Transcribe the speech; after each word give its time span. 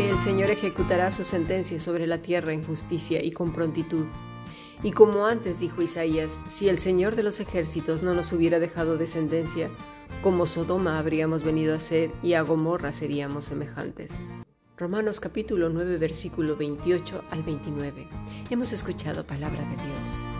porque 0.00 0.12
el 0.12 0.18
Señor 0.18 0.50
ejecutará 0.50 1.10
su 1.10 1.24
sentencia 1.24 1.78
sobre 1.78 2.06
la 2.06 2.22
tierra 2.22 2.54
en 2.54 2.62
justicia 2.62 3.22
y 3.22 3.32
con 3.32 3.52
prontitud. 3.52 4.06
Y 4.82 4.92
como 4.92 5.26
antes 5.26 5.60
dijo 5.60 5.82
Isaías, 5.82 6.40
si 6.48 6.70
el 6.70 6.78
Señor 6.78 7.16
de 7.16 7.22
los 7.22 7.38
ejércitos 7.38 8.02
no 8.02 8.14
nos 8.14 8.32
hubiera 8.32 8.58
dejado 8.58 8.96
descendencia, 8.96 9.68
como 10.22 10.46
Sodoma 10.46 10.98
habríamos 10.98 11.42
venido 11.42 11.74
a 11.74 11.80
ser 11.80 12.12
y 12.22 12.32
a 12.32 12.40
Gomorra 12.40 12.94
seríamos 12.94 13.44
semejantes. 13.44 14.22
Romanos 14.78 15.20
capítulo 15.20 15.68
9 15.68 15.98
versículo 15.98 16.56
28 16.56 17.24
al 17.28 17.42
29. 17.42 18.08
Hemos 18.48 18.72
escuchado 18.72 19.26
palabra 19.26 19.60
de 19.60 19.76
Dios. 19.84 20.39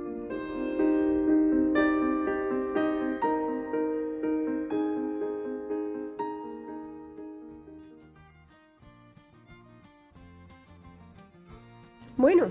Bueno, 12.21 12.49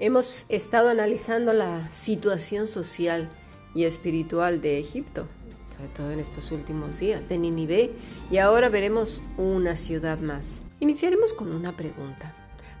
hemos 0.00 0.46
estado 0.48 0.88
analizando 0.88 1.52
la 1.52 1.88
situación 1.92 2.66
social 2.66 3.28
y 3.72 3.84
espiritual 3.84 4.60
de 4.60 4.80
Egipto, 4.80 5.28
sobre 5.76 5.90
todo 5.90 6.10
en 6.10 6.18
estos 6.18 6.50
últimos 6.50 6.98
días, 6.98 7.28
de 7.28 7.38
Ninive, 7.38 7.92
y 8.32 8.38
ahora 8.38 8.68
veremos 8.68 9.22
una 9.38 9.76
ciudad 9.76 10.18
más. 10.18 10.60
Iniciaremos 10.80 11.34
con 11.34 11.54
una 11.54 11.76
pregunta. 11.76 12.34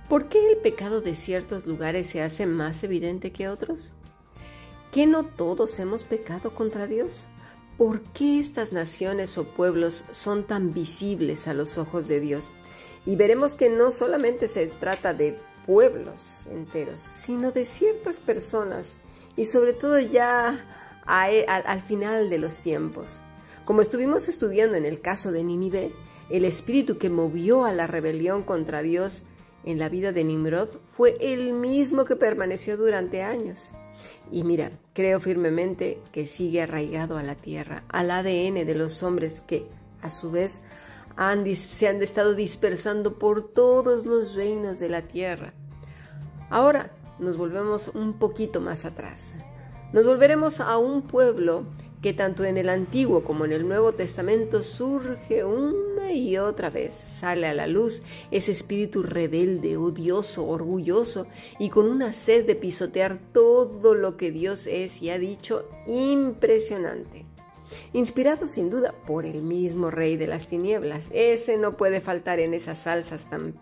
¿Por 0.08 0.28
qué 0.28 0.50
el 0.50 0.56
pecado 0.56 1.00
de 1.00 1.14
ciertos 1.14 1.64
lugares 1.64 2.08
se 2.08 2.22
hace 2.22 2.44
más 2.46 2.82
evidente 2.82 3.30
que 3.30 3.48
otros? 3.48 3.92
¿Qué 4.90 5.06
no 5.06 5.24
todos 5.24 5.78
hemos 5.78 6.02
pecado 6.02 6.56
contra 6.56 6.88
Dios? 6.88 7.28
¿Por 7.78 8.00
qué 8.02 8.40
estas 8.40 8.72
naciones 8.72 9.38
o 9.38 9.44
pueblos 9.44 10.06
son 10.10 10.42
tan 10.42 10.74
visibles 10.74 11.46
a 11.46 11.54
los 11.54 11.78
ojos 11.78 12.08
de 12.08 12.18
Dios? 12.18 12.50
Y 13.06 13.14
veremos 13.14 13.54
que 13.54 13.70
no 13.70 13.92
solamente 13.92 14.48
se 14.48 14.66
trata 14.66 15.14
de 15.14 15.38
pueblos 15.66 16.48
enteros, 16.50 17.00
sino 17.00 17.52
de 17.52 17.64
ciertas 17.64 18.20
personas 18.20 18.98
y 19.36 19.44
sobre 19.46 19.72
todo 19.72 19.98
ya 19.98 20.58
e, 21.30 21.44
al 21.46 21.82
final 21.82 22.30
de 22.30 22.38
los 22.38 22.60
tiempos. 22.60 23.20
Como 23.64 23.80
estuvimos 23.80 24.28
estudiando 24.28 24.76
en 24.76 24.84
el 24.84 25.00
caso 25.00 25.32
de 25.32 25.44
Nínive, 25.44 25.92
el 26.30 26.44
espíritu 26.44 26.98
que 26.98 27.10
movió 27.10 27.64
a 27.64 27.72
la 27.72 27.86
rebelión 27.86 28.42
contra 28.42 28.82
Dios 28.82 29.22
en 29.64 29.78
la 29.78 29.88
vida 29.88 30.12
de 30.12 30.24
Nimrod 30.24 30.68
fue 30.96 31.16
el 31.20 31.52
mismo 31.52 32.04
que 32.04 32.16
permaneció 32.16 32.76
durante 32.76 33.22
años. 33.22 33.72
Y 34.30 34.44
mira, 34.44 34.72
creo 34.94 35.20
firmemente 35.20 35.98
que 36.10 36.26
sigue 36.26 36.62
arraigado 36.62 37.18
a 37.18 37.22
la 37.22 37.34
tierra, 37.34 37.84
al 37.88 38.10
ADN 38.10 38.66
de 38.66 38.74
los 38.74 39.02
hombres 39.02 39.42
que, 39.42 39.66
a 40.00 40.08
su 40.08 40.30
vez, 40.30 40.60
se 41.54 41.88
han 41.88 42.02
estado 42.02 42.34
dispersando 42.34 43.18
por 43.18 43.52
todos 43.52 44.06
los 44.06 44.34
reinos 44.34 44.78
de 44.78 44.88
la 44.88 45.02
tierra. 45.02 45.54
Ahora 46.50 46.90
nos 47.18 47.36
volvemos 47.36 47.88
un 47.94 48.18
poquito 48.18 48.60
más 48.60 48.84
atrás. 48.84 49.36
Nos 49.92 50.06
volveremos 50.06 50.60
a 50.60 50.78
un 50.78 51.02
pueblo 51.02 51.64
que 52.02 52.12
tanto 52.12 52.44
en 52.44 52.56
el 52.56 52.68
Antiguo 52.68 53.22
como 53.22 53.44
en 53.44 53.52
el 53.52 53.66
Nuevo 53.66 53.92
Testamento 53.92 54.62
surge 54.62 55.44
una 55.44 56.12
y 56.12 56.36
otra 56.36 56.68
vez, 56.68 56.94
sale 56.94 57.46
a 57.46 57.54
la 57.54 57.68
luz 57.68 58.02
ese 58.32 58.50
espíritu 58.50 59.04
rebelde, 59.04 59.76
odioso, 59.76 60.46
orgulloso 60.48 61.28
y 61.60 61.70
con 61.70 61.86
una 61.86 62.12
sed 62.12 62.44
de 62.44 62.56
pisotear 62.56 63.18
todo 63.32 63.94
lo 63.94 64.16
que 64.16 64.32
Dios 64.32 64.66
es 64.66 65.00
y 65.00 65.10
ha 65.10 65.18
dicho 65.18 65.68
impresionante. 65.86 67.31
Inspirado 67.92 68.48
sin 68.48 68.70
duda 68.70 68.94
por 69.06 69.26
el 69.26 69.42
mismo 69.42 69.90
rey 69.90 70.16
de 70.16 70.26
las 70.26 70.46
tinieblas, 70.46 71.10
ese 71.12 71.56
no 71.58 71.76
puede 71.76 72.00
faltar 72.00 72.40
en 72.40 72.54
esas 72.54 72.78
salsas 72.78 73.28
tan 73.28 73.54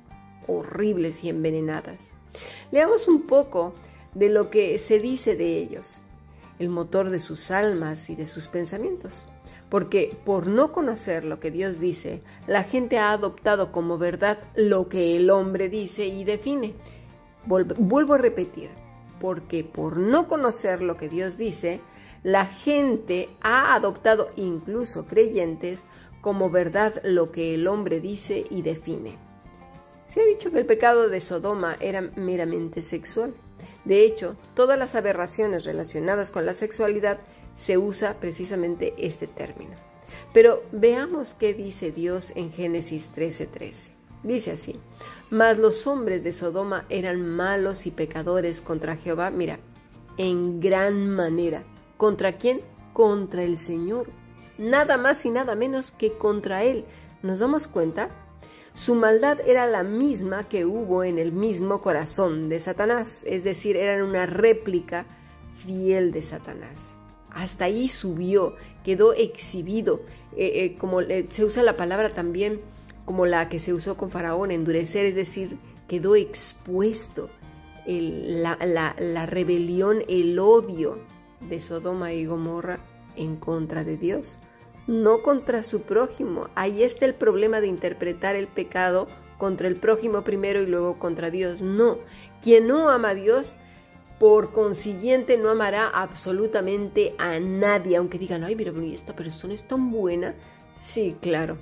horribles 0.47 1.25
y 1.25 1.29
envenenadas. 1.29 2.13
Leamos 2.71 3.09
un 3.09 3.23
poco 3.23 3.75
de 4.15 4.29
lo 4.29 4.51
que 4.51 4.79
se 4.79 4.99
dice 4.99 5.37
de 5.37 5.57
ellos 5.59 6.03
el 6.61 6.69
motor 6.69 7.11
de 7.11 7.21
sus 7.21 7.51
almas 7.51 8.11
y 8.11 8.15
de 8.15 8.27
sus 8.27 8.47
pensamientos. 8.47 9.25
Porque 9.71 10.17
por 10.25 10.47
no 10.47 10.73
conocer 10.73 11.25
lo 11.25 11.41
que 11.41 11.51
Dios 11.51 11.81
dice, 11.81 12.21
la 12.47 12.65
gente 12.65 12.99
ha 12.99 13.13
adoptado 13.13 13.73
como 13.73 13.99
verdad 13.99 14.39
lo 14.55 14.89
que 14.89 15.17
el 15.17 15.31
hombre 15.31 15.69
dice 15.69 16.07
y 16.07 16.23
define. 16.23 16.75
Vuelvo 17.47 18.15
a 18.15 18.19
repetir, 18.19 18.69
porque 19.21 19.65
por 19.65 19.97
no 19.97 20.29
conocer 20.29 20.83
lo 20.83 20.97
que 20.97 21.09
Dios 21.09 21.39
dice, 21.39 21.81
la 22.23 22.47
gente 22.47 23.29
ha 23.41 23.75
adoptado, 23.75 24.31
incluso 24.37 25.07
creyentes, 25.07 25.85
como 26.21 26.51
verdad 26.51 27.01
lo 27.03 27.33
que 27.33 27.55
el 27.55 27.67
hombre 27.67 28.01
dice 28.01 28.47
y 28.51 28.63
define. 28.63 29.17
Se 30.07 30.21
ha 30.21 30.25
dicho 30.25 30.51
que 30.51 30.59
el 30.59 30.67
pecado 30.67 31.09
de 31.09 31.21
Sodoma 31.21 31.77
era 31.81 32.01
meramente 32.01 32.83
sexual. 32.83 33.33
De 33.85 34.05
hecho, 34.05 34.37
todas 34.55 34.79
las 34.79 34.95
aberraciones 34.97 35.65
relacionadas 35.65 36.31
con 36.31 36.45
la 36.45 36.55
sexualidad 36.55 37.19
se 37.55 37.79
usa 37.79 38.15
precisamente 38.21 38.93
este 38.99 39.27
término. 39.27 39.77
Pero 40.33 40.63
veamos 40.73 41.35
qué 41.35 41.55
dice 41.55 41.91
Dios 41.91 42.33
en 42.37 42.53
Génesis 42.53 43.13
13:13. 43.15 43.93
Dice 44.23 44.51
así, 44.51 44.79
mas 45.31 45.59
los 45.59 45.87
hombres 45.87 46.25
de 46.25 46.33
Sodoma 46.33 46.85
eran 46.91 47.25
malos 47.25 47.87
y 47.87 47.91
pecadores 47.91 48.61
contra 48.61 48.97
Jehová, 48.97 49.31
mira, 49.31 49.61
en 50.19 50.61
gran 50.61 51.09
manera. 51.09 51.65
¿Contra 52.01 52.39
quién? 52.39 52.63
Contra 52.95 53.43
el 53.43 53.59
Señor. 53.59 54.07
Nada 54.57 54.97
más 54.97 55.27
y 55.27 55.31
nada 55.31 55.55
menos 55.55 55.93
que 55.93 56.15
contra 56.15 56.65
Él. 56.65 56.87
¿Nos 57.23 57.41
damos 57.41 57.69
cuenta? 57.69 58.09
Su 58.73 58.95
maldad 58.95 59.39
era 59.47 59.67
la 59.67 59.83
misma 59.83 60.49
que 60.49 60.65
hubo 60.65 61.05
en 61.05 61.19
el 61.19 61.31
mismo 61.31 61.83
corazón 61.83 62.49
de 62.49 62.59
Satanás, 62.59 63.23
es 63.29 63.45
decir, 63.45 63.77
eran 63.77 64.01
una 64.01 64.25
réplica 64.25 65.05
fiel 65.63 66.11
de 66.11 66.23
Satanás. 66.23 66.97
Hasta 67.33 67.67
ahí 67.67 67.87
subió, 67.87 68.55
quedó 68.83 69.13
exhibido, 69.13 70.01
eh, 70.35 70.53
eh, 70.55 70.79
como 70.79 71.01
se 71.03 71.45
usa 71.45 71.63
la 71.63 71.77
palabra 71.77 72.15
también 72.15 72.63
como 73.05 73.27
la 73.27 73.51
que 73.51 73.59
se 73.59 73.75
usó 73.75 73.99
con 73.99 74.11
Faraón, 74.11 74.53
endurecer, 74.53 75.05
es 75.05 75.15
decir, 75.15 75.59
quedó 75.87 76.17
expuesto 76.17 77.29
la 77.85 79.27
rebelión, 79.27 80.03
el 80.09 80.39
odio 80.39 81.20
de 81.41 81.61
Sodoma 81.61 82.13
y 82.13 82.27
Gomorra 82.27 82.79
en 83.17 83.37
contra 83.37 83.85
de 83.85 83.97
Dios 83.97 84.39
no 84.91 85.23
contra 85.23 85.63
su 85.63 85.83
prójimo. 85.83 86.49
Ahí 86.57 86.83
está 86.83 87.07
el 87.07 87.15
problema 87.15 87.61
de 87.61 87.69
interpretar 87.69 88.35
el 88.35 88.49
pecado 88.49 89.07
contra 89.39 89.69
el 89.69 89.77
prójimo 89.77 90.23
primero 90.23 90.61
y 90.61 90.67
luego 90.67 90.99
contra 90.99 91.31
Dios. 91.31 91.63
No, 91.63 91.99
quien 92.43 92.67
no 92.67 92.89
ama 92.89 93.11
a 93.11 93.15
Dios, 93.15 93.57
por 94.19 94.53
consiguiente 94.53 95.39
no 95.39 95.49
amará 95.49 95.89
absolutamente 95.89 97.15
a 97.19 97.39
nadie, 97.39 97.97
aunque 97.97 98.19
digan, 98.19 98.43
ay, 98.43 98.57
mira, 98.57 98.73
esta 98.93 99.15
persona 99.15 99.55
es 99.55 99.67
tan 99.67 99.93
buena. 99.93 100.35
Sí, 100.81 101.17
claro, 101.21 101.57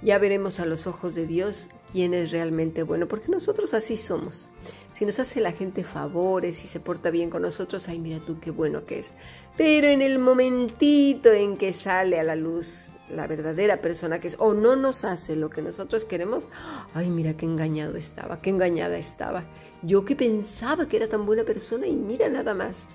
ya 0.00 0.18
veremos 0.18 0.60
a 0.60 0.66
los 0.66 0.86
ojos 0.86 1.16
de 1.16 1.26
Dios 1.26 1.70
quién 1.90 2.14
es 2.14 2.30
realmente 2.30 2.84
bueno, 2.84 3.08
porque 3.08 3.32
nosotros 3.32 3.74
así 3.74 3.96
somos. 3.96 4.50
Si 4.92 5.06
nos 5.06 5.20
hace 5.20 5.40
la 5.40 5.52
gente 5.52 5.84
favores 5.84 6.64
y 6.64 6.66
se 6.66 6.80
porta 6.80 7.10
bien 7.10 7.30
con 7.30 7.42
nosotros, 7.42 7.88
ay, 7.88 7.98
mira 8.00 8.18
tú 8.24 8.40
qué 8.40 8.50
bueno 8.50 8.86
que 8.86 8.98
es. 8.98 9.12
Pero 9.56 9.86
en 9.86 10.02
el 10.02 10.18
momentito 10.18 11.32
en 11.32 11.56
que 11.56 11.72
sale 11.72 12.18
a 12.18 12.24
la 12.24 12.34
luz 12.34 12.90
la 13.08 13.26
verdadera 13.26 13.80
persona 13.80 14.20
que 14.20 14.28
es, 14.28 14.36
o 14.38 14.54
no 14.54 14.76
nos 14.76 15.04
hace 15.04 15.36
lo 15.36 15.50
que 15.50 15.62
nosotros 15.62 16.04
queremos, 16.04 16.48
ay, 16.94 17.08
mira 17.08 17.36
qué 17.36 17.46
engañado 17.46 17.96
estaba, 17.96 18.40
qué 18.40 18.50
engañada 18.50 18.98
estaba. 18.98 19.44
Yo 19.82 20.04
que 20.04 20.16
pensaba 20.16 20.86
que 20.86 20.96
era 20.96 21.08
tan 21.08 21.24
buena 21.24 21.44
persona 21.44 21.86
y 21.86 21.94
mira 21.96 22.28
nada 22.28 22.54
más. 22.54 22.88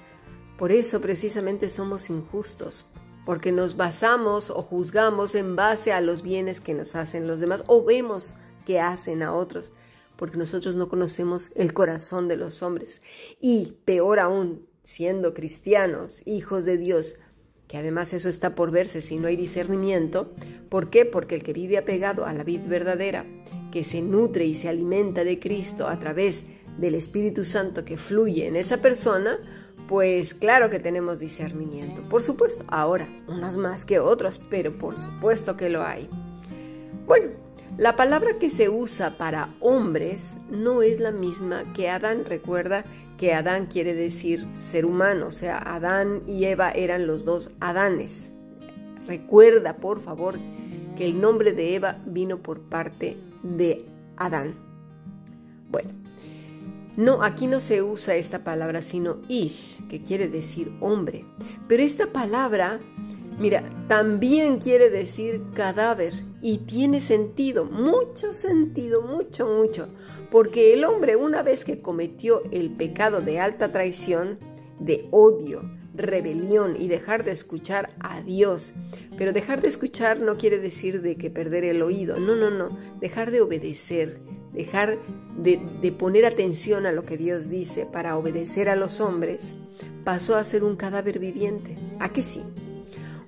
Por 0.58 0.72
eso 0.72 1.02
precisamente 1.02 1.70
somos 1.70 2.10
injustos, 2.10 2.88
porque 3.26 3.52
nos 3.52 3.76
basamos 3.76 4.50
o 4.50 4.62
juzgamos 4.62 5.36
en 5.36 5.56
base 5.56 5.92
a 5.92 6.02
los 6.02 6.22
bienes 6.22 6.62
que 6.62 6.74
nos 6.74 6.96
hacen 6.96 7.28
los 7.28 7.40
demás 7.40 7.64
o 7.68 7.84
vemos 7.84 8.38
que 8.66 8.80
hacen 8.80 9.22
a 9.22 9.34
otros 9.34 9.74
porque 10.18 10.38
nosotros 10.38 10.76
no 10.76 10.90
conocemos 10.90 11.52
el 11.56 11.74
corazón 11.74 12.28
de 12.28 12.38
los 12.38 12.64
hombres. 12.64 13.02
Y 13.40 13.74
peor 13.86 14.20
aún, 14.20 14.66
siendo 14.84 15.34
cristianos, 15.34 16.22
hijos 16.26 16.66
de 16.66 16.78
Dios, 16.78 17.18
que 17.68 17.78
además 17.78 18.14
eso 18.14 18.30
está 18.30 18.56
por 18.56 18.72
verse 18.72 19.02
si 19.02 19.18
no 19.18 19.28
hay 19.28 19.36
discernimiento. 19.36 20.32
¿Por 20.70 20.90
qué? 20.90 21.06
Porque 21.06 21.36
el 21.36 21.44
que 21.44 21.54
vive 21.54 21.78
apegado 21.78 22.26
a 22.26 22.34
la 22.34 22.44
vid 22.44 22.62
verdadera, 22.68 23.26
que 23.72 23.84
se 23.84 24.02
nutre 24.02 24.46
y 24.46 24.56
se 24.56 24.70
alimenta 24.70 25.24
de 25.24 25.40
Cristo 25.40 25.88
a 25.88 26.00
través 26.00 26.46
del 26.78 26.96
Espíritu 26.96 27.44
Santo 27.44 27.86
que 27.86 27.98
fluye 27.98 28.48
en 28.48 28.56
esa 28.56 28.82
persona, 28.82 29.40
pues 29.88 30.34
claro 30.34 30.70
que 30.70 30.80
tenemos 30.80 31.20
discernimiento. 31.20 32.08
Por 32.10 32.24
supuesto, 32.24 32.64
ahora, 32.68 33.08
unos 33.28 33.58
más 33.58 33.86
que 33.86 34.00
otros, 34.00 34.42
pero 34.50 34.72
por 34.78 34.98
supuesto 34.98 35.58
que 35.58 35.70
lo 35.70 35.84
hay. 35.84 36.10
Bueno, 37.06 37.32
la 37.78 37.98
palabra 37.98 38.40
que 38.40 38.50
se 38.50 38.70
usa 38.70 39.18
para 39.18 39.54
hombres 39.60 40.38
no 40.50 40.82
es 40.82 41.02
la 41.02 41.12
misma 41.12 41.64
que 41.74 41.90
Adán. 41.90 42.24
Recuerda 42.26 42.86
que 43.18 43.34
Adán 43.34 43.66
quiere 43.66 43.94
decir 43.94 44.48
ser 44.54 44.86
humano, 44.86 45.28
o 45.28 45.32
sea, 45.32 45.58
Adán 45.58 46.22
y 46.26 46.46
Eva 46.46 46.72
eran 46.72 47.06
los 47.06 47.26
dos 47.26 47.52
Adanes. 47.60 48.32
Recuerda, 49.08 49.76
por 49.78 50.02
favor, 50.02 50.36
que 50.96 51.06
el 51.06 51.20
nombre 51.20 51.52
de 51.52 51.76
Eva 51.76 51.98
vino 52.06 52.38
por 52.38 52.62
parte 52.62 53.18
de 53.44 53.86
Adán. 54.16 54.56
Bueno, 55.70 55.92
no, 56.96 57.24
aquí 57.24 57.46
no 57.48 57.60
se 57.60 57.82
usa 57.82 58.16
esta 58.16 58.46
palabra, 58.46 58.82
sino 58.82 59.18
ish, 59.28 59.86
que 59.90 60.02
quiere 60.02 60.30
decir 60.30 60.72
hombre. 60.80 61.26
Pero 61.68 61.84
esta 61.84 62.08
palabra, 62.08 62.80
mira, 63.38 63.64
también 63.88 64.58
quiere 64.58 64.90
decir 64.90 65.42
cadáver 65.54 66.14
y 66.42 66.60
tiene 66.60 67.02
sentido, 67.02 67.66
mucho 67.66 68.34
sentido, 68.34 69.02
mucho, 69.02 69.48
mucho. 69.48 69.90
Porque 70.32 70.74
el 70.74 70.86
hombre, 70.86 71.16
una 71.16 71.44
vez 71.44 71.64
que 71.64 71.82
cometió 71.82 72.44
el 72.52 72.72
pecado 72.72 73.22
de 73.22 73.40
alta 73.40 73.72
traición, 73.72 74.40
de 74.80 75.08
odio, 75.12 75.62
rebelión 75.94 76.76
y 76.80 76.88
dejar 76.88 77.24
de 77.24 77.32
escuchar 77.32 77.96
a 78.00 78.22
Dios. 78.22 78.74
Pero 79.18 79.34
dejar 79.34 79.62
de 79.62 79.68
escuchar 79.68 80.20
no 80.20 80.38
quiere 80.38 80.60
decir 80.60 81.02
de 81.02 81.16
que 81.16 81.30
perder 81.30 81.64
el 81.64 81.82
oído, 81.82 82.20
no, 82.20 82.36
no, 82.36 82.50
no, 82.50 82.78
dejar 83.00 83.32
de 83.32 83.42
obedecer, 83.42 84.20
dejar 84.54 84.98
de, 85.38 85.58
poner 85.98 86.26
atención 86.26 86.86
a 86.86 86.92
lo 86.92 87.06
que 87.06 87.18
Dios 87.18 87.50
dice 87.50 87.86
para 87.86 88.18
obedecer 88.18 88.70
a 88.70 88.76
los 88.76 89.00
hombres, 89.00 89.54
pasó 90.04 90.36
a 90.36 90.44
ser 90.44 90.64
un 90.64 90.76
cadáver 90.76 91.20
viviente. 91.20 91.76
¿A 92.00 92.10
qué 92.10 92.22
sí? 92.22 92.42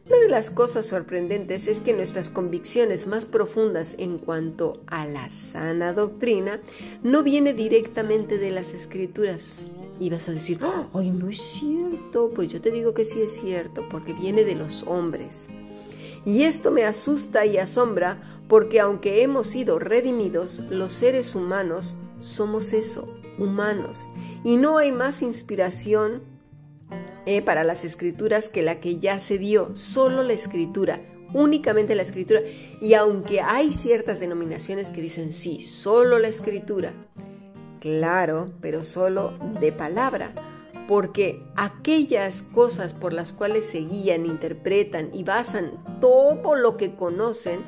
Una 0.09 0.19
de 0.19 0.30
las 0.30 0.51
cosas 0.51 0.86
sorprendentes 0.86 1.68
es 1.68 1.81
que 1.81 1.92
nuestras 1.92 2.30
convicciones 2.30 3.07
más 3.07 3.25
profundas 3.25 3.94
en 3.98 4.19
cuanto 4.19 4.81
a 4.88 5.06
la 5.06 5.30
sana 5.30 5.92
doctrina 5.92 6.62
no 7.04 7.24
viene 7.24 7.54
directamente 7.54 8.38
de 8.38 8.51
las 8.51 8.74
escrituras. 8.74 9.68
Y 10.00 10.09
vas 10.09 10.30
a 10.30 10.31
decir, 10.31 10.59
ay, 10.94 11.09
no 11.09 11.27
es 11.27 11.42
cierto. 11.42 12.31
Pues 12.33 12.48
yo 12.48 12.62
te 12.62 12.71
digo 12.71 12.94
que 12.94 13.04
sí 13.04 13.21
es 13.21 13.33
cierto, 13.33 13.83
porque 13.89 14.13
viene 14.13 14.45
de 14.45 14.56
los 14.56 14.83
hombres. 14.83 15.50
Y 16.24 16.44
esto 16.44 16.71
me 16.71 16.86
asusta 16.86 17.45
y 17.45 17.57
asombra 17.57 18.39
porque 18.48 18.80
aunque 18.80 19.24
hemos 19.24 19.48
sido 19.48 19.77
redimidos, 19.77 20.59
los 20.69 20.94
seres 20.94 21.36
humanos 21.36 21.98
somos 22.19 22.71
eso, 22.71 23.09
humanos. 23.38 24.07
Y 24.45 24.56
no 24.56 24.77
hay 24.77 24.94
más 24.94 25.21
inspiración 25.21 26.36
eh, 27.27 27.41
para 27.41 27.65
las 27.65 27.83
escrituras 27.83 28.47
que 28.47 28.62
la 28.62 28.79
que 28.79 29.00
ya 29.00 29.19
se 29.19 29.38
dio, 29.38 29.75
solo 29.75 30.24
la 30.24 30.31
escritura, 30.31 31.01
únicamente 31.33 31.94
la 31.94 32.03
escritura. 32.03 32.39
Y 32.79 32.94
aunque 32.94 33.41
hay 33.41 33.74
ciertas 33.74 34.21
denominaciones 34.21 34.91
que 34.91 35.01
dicen 35.01 35.33
sí, 35.33 35.59
solo 35.59 36.19
la 36.19 36.29
escritura, 36.29 36.94
claro, 37.81 38.53
pero 38.62 38.85
solo 38.85 39.38
de 39.59 39.74
palabra, 39.74 40.31
porque 40.88 41.44
aquellas 41.57 42.44
cosas 42.44 42.94
por 42.94 43.12
las 43.12 43.33
cuales 43.33 43.65
se 43.65 43.80
guían, 43.80 44.25
interpretan 44.25 45.09
y 45.13 45.25
basan 45.25 45.71
todo 46.00 46.56
lo 46.56 46.77
que 46.77 46.95
conocen 46.95 47.59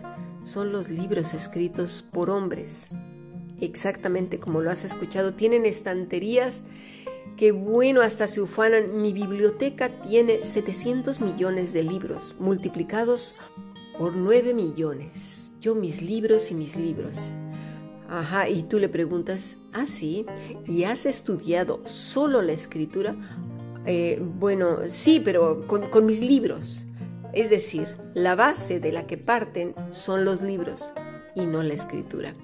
son 0.41 0.71
los 0.71 0.87
libros 0.87 1.33
escritos 1.33 2.01
por 2.01 2.29
hombres. 2.29 2.87
Exactamente 3.59 4.39
como 4.39 4.61
lo 4.61 4.71
has 4.71 4.85
escuchado, 4.85 5.33
tienen 5.33 5.65
estanterías 5.65 6.63
Qué 7.39 7.53
bueno, 7.53 8.01
hasta 8.01 8.27
se 8.27 8.41
ufanan. 8.41 9.01
Mi 9.01 9.13
biblioteca 9.13 9.87
tiene 9.87 10.43
700 10.43 11.21
millones 11.21 11.71
de 11.71 11.83
libros, 11.83 12.35
multiplicados 12.37 13.33
por 13.97 14.13
9 14.13 14.53
millones. 14.53 15.53
Yo 15.61 15.73
mis 15.73 16.01
libros 16.01 16.51
y 16.51 16.55
mis 16.55 16.75
libros. 16.75 17.33
Ajá, 18.09 18.49
y 18.49 18.63
tú 18.63 18.77
le 18.77 18.89
preguntas, 18.89 19.55
¿ah, 19.71 19.85
sí? 19.85 20.25
¿Y 20.67 20.83
has 20.83 21.05
estudiado 21.05 21.79
solo 21.85 22.41
la 22.41 22.51
escritura? 22.51 23.15
Eh, 23.85 24.21
bueno, 24.21 24.79
sí, 24.89 25.21
pero 25.23 25.65
con, 25.65 25.89
con 25.89 26.05
mis 26.05 26.19
libros. 26.19 26.87
Es 27.31 27.49
decir, 27.49 27.87
la 28.15 28.35
base 28.35 28.81
de 28.81 28.91
la 28.91 29.07
que 29.07 29.17
parten 29.17 29.73
son 29.91 30.25
los 30.25 30.41
libros 30.41 30.91
y 31.35 31.45
no 31.45 31.63
la 31.63 31.73
escritura. 31.73 32.35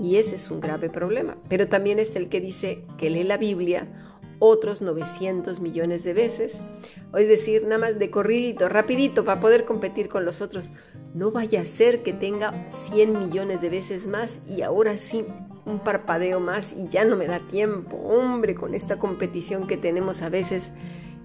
Y 0.00 0.16
ese 0.16 0.34
es 0.34 0.50
un 0.50 0.60
grave 0.60 0.90
problema. 0.90 1.36
Pero 1.48 1.68
también 1.68 2.00
es 2.00 2.16
el 2.16 2.28
que 2.28 2.40
dice 2.40 2.84
que 2.98 3.10
lee 3.10 3.22
la 3.22 3.36
Biblia 3.36 3.86
otros 4.46 4.82
900 4.82 5.60
millones 5.60 6.04
de 6.04 6.12
veces. 6.12 6.62
O 7.12 7.18
es 7.18 7.28
decir, 7.28 7.62
nada 7.62 7.78
más 7.78 7.98
de 7.98 8.10
corridito, 8.10 8.68
rapidito, 8.68 9.24
para 9.24 9.40
poder 9.40 9.64
competir 9.64 10.08
con 10.08 10.24
los 10.24 10.40
otros. 10.40 10.72
No 11.14 11.30
vaya 11.30 11.62
a 11.62 11.66
ser 11.66 12.02
que 12.02 12.12
tenga 12.12 12.68
100 12.70 13.18
millones 13.18 13.60
de 13.62 13.70
veces 13.70 14.06
más 14.06 14.42
y 14.48 14.62
ahora 14.62 14.98
sí 14.98 15.24
un 15.64 15.78
parpadeo 15.78 16.40
más 16.40 16.74
y 16.74 16.88
ya 16.88 17.04
no 17.04 17.16
me 17.16 17.26
da 17.26 17.40
tiempo. 17.40 17.96
Hombre, 17.96 18.54
con 18.54 18.74
esta 18.74 18.98
competición 18.98 19.66
que 19.66 19.76
tenemos 19.76 20.22
a 20.22 20.28
veces 20.28 20.72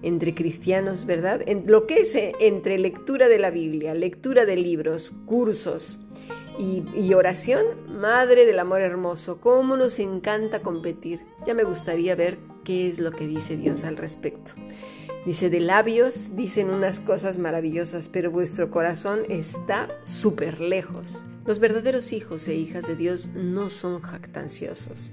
entre 0.02 0.34
cristianos, 0.34 1.04
¿verdad? 1.04 1.42
En 1.46 1.64
lo 1.66 1.86
que 1.86 2.00
es 2.00 2.14
eh, 2.14 2.32
entre 2.40 2.78
lectura 2.78 3.28
de 3.28 3.38
la 3.38 3.50
Biblia, 3.50 3.94
lectura 3.94 4.46
de 4.46 4.56
libros, 4.56 5.12
cursos 5.26 5.98
y, 6.58 6.82
y, 6.96 7.12
oración, 7.12 7.66
Madre 8.00 8.46
del 8.46 8.58
Amor 8.58 8.80
Hermoso, 8.80 9.40
cómo 9.40 9.76
nos 9.76 9.98
encanta 9.98 10.60
competir. 10.60 11.20
Ya 11.46 11.52
me 11.52 11.64
gustaría 11.64 12.14
ver 12.14 12.38
qué 12.70 12.86
es 12.86 13.00
lo 13.00 13.10
que 13.10 13.26
dice 13.26 13.56
Dios 13.56 13.82
al 13.82 13.96
respecto. 13.96 14.52
Dice, 15.26 15.50
de 15.50 15.58
labios 15.58 16.36
dicen 16.36 16.70
unas 16.70 17.00
cosas 17.00 17.36
maravillosas, 17.36 18.08
pero 18.08 18.30
vuestro 18.30 18.70
corazón 18.70 19.22
está 19.28 19.88
súper 20.04 20.60
lejos. 20.60 21.24
Los 21.44 21.58
verdaderos 21.58 22.12
hijos 22.12 22.46
e 22.46 22.54
hijas 22.54 22.86
de 22.86 22.94
Dios 22.94 23.30
no 23.34 23.70
son 23.70 24.00
jactanciosos. 24.00 25.10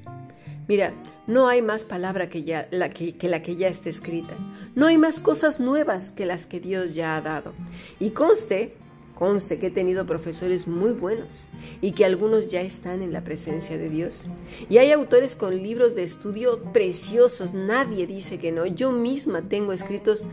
Mira, 0.68 0.94
no 1.26 1.48
hay 1.48 1.64
más 1.64 1.84
palabra 1.84 2.30
que, 2.30 2.44
ya, 2.44 2.68
la 2.70 2.92
que, 2.92 3.18
que 3.18 3.28
la 3.28 3.42
que 3.42 3.56
ya 3.56 3.70
está 3.70 3.90
escrita. 3.90 4.36
No 4.76 4.86
hay 4.86 5.00
más 5.00 5.20
cosas 5.20 5.60
nuevas 5.60 6.12
que 6.12 6.28
las 6.28 6.46
que 6.46 6.60
Dios 6.60 6.94
ya 6.94 7.18
ha 7.18 7.22
dado. 7.22 7.54
Y 8.00 8.12
conste 8.12 8.76
Conste 9.18 9.58
que 9.58 9.68
he 9.68 9.72
tenido 9.72 10.06
profesores 10.06 10.68
muy 10.68 10.92
buenos 10.92 11.48
y 11.82 11.94
que 11.94 12.06
algunos 12.06 12.50
ya 12.50 12.62
están 12.62 13.02
en 13.02 13.12
la 13.12 13.24
presencia 13.24 13.78
de 13.78 13.90
Dios. 13.90 14.28
Y 14.70 14.78
hay 14.78 14.92
autores 14.92 15.36
con 15.36 15.58
libros 15.64 15.96
de 15.96 16.04
estudio 16.04 16.62
preciosos, 16.72 17.56
nadie 17.56 18.06
dice 18.06 18.38
que 18.38 18.52
no. 18.52 18.68
Yo 18.68 18.92
misma 18.92 19.42
tengo 19.42 19.74
escritos 19.74 20.24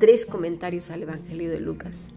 tres 0.00 0.26
comentarios 0.26 0.90
al 0.90 1.04
Evangelio 1.04 1.50
de 1.50 1.60
Lucas. 1.60 2.10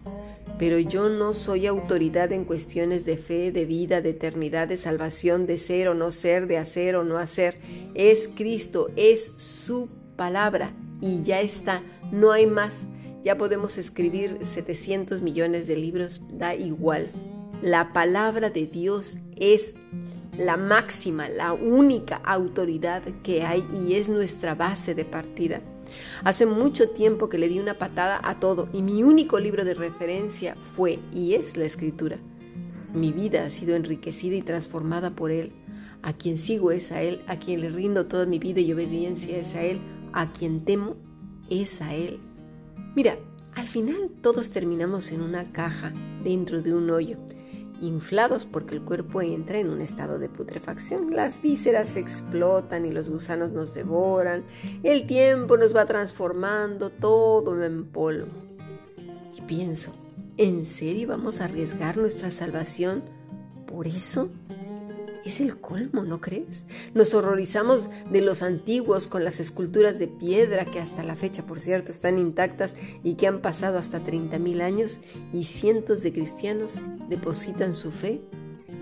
Pero 0.58 0.80
yo 0.80 1.08
no 1.08 1.32
soy 1.34 1.66
autoridad 1.66 2.32
en 2.32 2.44
cuestiones 2.44 3.04
de 3.04 3.18
fe, 3.18 3.52
de 3.52 3.64
vida, 3.64 4.00
de 4.00 4.10
eternidad, 4.10 4.66
de 4.66 4.76
salvación, 4.76 5.46
de 5.46 5.58
ser 5.58 5.86
o 5.86 5.94
no 5.94 6.10
ser, 6.10 6.48
de 6.48 6.58
hacer 6.58 6.96
o 6.96 7.04
no 7.04 7.18
hacer. 7.18 7.60
Es 7.94 8.28
Cristo, 8.34 8.88
es 8.96 9.32
su 9.36 9.90
palabra 10.16 10.72
y 11.00 11.22
ya 11.22 11.40
está, 11.40 11.84
no 12.10 12.32
hay 12.32 12.46
más. 12.46 12.88
Ya 13.26 13.36
podemos 13.36 13.76
escribir 13.76 14.38
700 14.42 15.20
millones 15.20 15.66
de 15.66 15.74
libros, 15.74 16.22
da 16.30 16.54
igual. 16.54 17.08
La 17.60 17.92
palabra 17.92 18.50
de 18.50 18.68
Dios 18.68 19.18
es 19.34 19.74
la 20.38 20.56
máxima, 20.56 21.28
la 21.28 21.52
única 21.52 22.20
autoridad 22.24 23.02
que 23.24 23.42
hay 23.42 23.66
y 23.84 23.94
es 23.94 24.08
nuestra 24.08 24.54
base 24.54 24.94
de 24.94 25.04
partida. 25.04 25.60
Hace 26.22 26.46
mucho 26.46 26.90
tiempo 26.90 27.28
que 27.28 27.38
le 27.38 27.48
di 27.48 27.58
una 27.58 27.74
patada 27.74 28.20
a 28.22 28.38
todo 28.38 28.68
y 28.72 28.80
mi 28.82 29.02
único 29.02 29.40
libro 29.40 29.64
de 29.64 29.74
referencia 29.74 30.54
fue 30.54 31.00
y 31.12 31.34
es 31.34 31.56
la 31.56 31.64
escritura. 31.64 32.18
Mi 32.94 33.10
vida 33.10 33.44
ha 33.44 33.50
sido 33.50 33.74
enriquecida 33.74 34.36
y 34.36 34.42
transformada 34.42 35.16
por 35.16 35.32
Él. 35.32 35.50
A 36.00 36.12
quien 36.12 36.38
sigo 36.38 36.70
es 36.70 36.92
a 36.92 37.02
Él, 37.02 37.22
a 37.26 37.40
quien 37.40 37.60
le 37.60 37.70
rindo 37.70 38.06
toda 38.06 38.24
mi 38.24 38.38
vida 38.38 38.60
y 38.60 38.72
obediencia 38.72 39.36
es 39.36 39.56
a 39.56 39.64
Él, 39.64 39.80
a 40.12 40.32
quien 40.32 40.64
temo 40.64 40.94
es 41.50 41.82
a 41.82 41.92
Él. 41.92 42.20
Mira, 42.96 43.18
al 43.54 43.68
final 43.68 44.10
todos 44.22 44.50
terminamos 44.50 45.12
en 45.12 45.20
una 45.20 45.52
caja 45.52 45.92
dentro 46.24 46.62
de 46.62 46.74
un 46.74 46.88
hoyo, 46.88 47.18
inflados 47.82 48.46
porque 48.46 48.74
el 48.74 48.80
cuerpo 48.80 49.20
entra 49.20 49.58
en 49.58 49.68
un 49.68 49.82
estado 49.82 50.18
de 50.18 50.30
putrefacción. 50.30 51.14
Las 51.14 51.42
vísceras 51.42 51.96
explotan 51.96 52.86
y 52.86 52.92
los 52.92 53.10
gusanos 53.10 53.52
nos 53.52 53.74
devoran. 53.74 54.44
El 54.82 55.06
tiempo 55.06 55.58
nos 55.58 55.76
va 55.76 55.84
transformando 55.84 56.88
todo 56.88 57.62
en 57.62 57.84
polvo. 57.84 58.28
Y 59.36 59.42
pienso, 59.42 59.94
¿en 60.38 60.64
serio 60.64 61.08
vamos 61.08 61.42
a 61.42 61.44
arriesgar 61.44 61.98
nuestra 61.98 62.30
salvación 62.30 63.02
por 63.66 63.86
eso? 63.86 64.30
Es 65.26 65.40
el 65.40 65.60
colmo, 65.60 66.04
¿no 66.04 66.20
crees? 66.20 66.66
Nos 66.94 67.12
horrorizamos 67.12 67.88
de 68.12 68.20
los 68.20 68.42
antiguos 68.42 69.08
con 69.08 69.24
las 69.24 69.40
esculturas 69.40 69.98
de 69.98 70.06
piedra 70.06 70.64
que 70.64 70.78
hasta 70.78 71.02
la 71.02 71.16
fecha, 71.16 71.44
por 71.44 71.58
cierto, 71.58 71.90
están 71.90 72.16
intactas 72.16 72.76
y 73.02 73.14
que 73.14 73.26
han 73.26 73.40
pasado 73.40 73.76
hasta 73.76 73.98
30.000 73.98 74.62
años 74.62 75.00
y 75.32 75.42
cientos 75.42 76.04
de 76.04 76.12
cristianos 76.12 76.76
depositan 77.08 77.74
su 77.74 77.90
fe 77.90 78.20